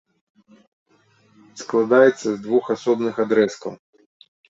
[1.63, 3.73] Складаецца з двух асобных адрэзкаў.